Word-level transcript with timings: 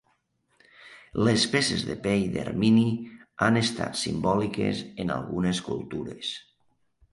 Les 1.27 1.43
peces 1.55 1.83
de 1.89 1.97
pell 2.07 2.25
d'ermini 2.37 2.87
han 3.49 3.61
estat 3.63 4.01
simbòliques 4.07 4.83
en 5.07 5.15
algunes 5.19 5.63
cultures. 5.71 6.35